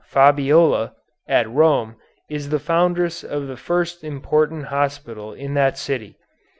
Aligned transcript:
Fabiola, 0.07 0.95
at 1.27 1.47
Rome, 1.47 1.95
is 2.27 2.49
the 2.49 2.57
foundress 2.57 3.23
of 3.23 3.45
the 3.45 3.55
first 3.55 4.03
important 4.03 4.65
hospital 4.69 5.31
in 5.31 5.53
that 5.53 5.77
city. 5.77 6.17